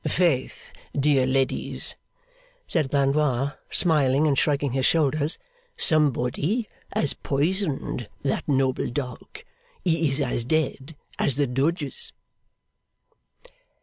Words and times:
'Faith, 0.03 0.71
dear 0.99 1.27
ladies!' 1.27 1.95
said 2.65 2.89
Blandois, 2.89 3.51
smiling 3.69 4.25
and 4.25 4.35
shrugging 4.35 4.71
his 4.71 4.83
shoulders, 4.83 5.37
'somebody 5.77 6.67
has 6.91 7.13
poisoned 7.13 8.09
that 8.23 8.47
noble 8.47 8.89
dog. 8.89 9.43
He 9.83 10.09
is 10.09 10.19
as 10.19 10.43
dead 10.43 10.95
as 11.19 11.35
the 11.35 11.45
Doges! 11.45 12.13